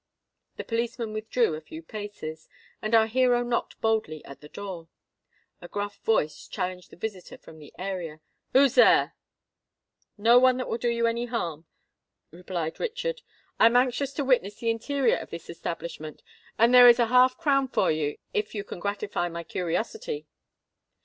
[0.57, 2.49] The policeman withdrew a few paces;
[2.81, 4.89] and our hero knocked boldly at the door.
[5.61, 8.19] A gruff voice challenged the visitor from the area.
[8.51, 9.13] "Who's here?"
[10.17, 11.67] "No one that will do you any harm,"
[12.31, 13.21] replied Richard.
[13.59, 16.23] "I am anxious to witness the interior of this establishment;
[16.57, 20.25] and here is half a crown for you if you can gratify my curiosity."